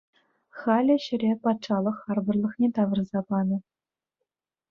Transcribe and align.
Халӗ 0.59 0.93
ҫӗре 1.05 1.27
патшалӑх 1.43 1.95
харпӑрлӑхне 2.05 2.67
тавӑрса 2.79 3.21
панӑ. 3.35 3.57